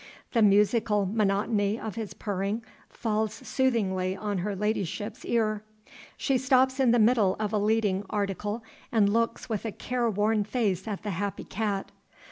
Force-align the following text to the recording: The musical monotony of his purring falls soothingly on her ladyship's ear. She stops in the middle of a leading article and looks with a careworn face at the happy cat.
The 0.31 0.41
musical 0.41 1.05
monotony 1.05 1.79
of 1.79 1.93
his 1.93 2.15
purring 2.15 2.63
falls 2.89 3.33
soothingly 3.35 4.15
on 4.17 4.39
her 4.39 4.55
ladyship's 4.55 5.23
ear. 5.25 5.61
She 6.17 6.39
stops 6.39 6.79
in 6.79 6.89
the 6.89 6.97
middle 6.97 7.35
of 7.39 7.53
a 7.53 7.59
leading 7.59 8.03
article 8.09 8.63
and 8.91 9.13
looks 9.13 9.47
with 9.47 9.63
a 9.63 9.71
careworn 9.71 10.43
face 10.43 10.87
at 10.87 11.03
the 11.03 11.11
happy 11.11 11.43
cat. 11.43 11.91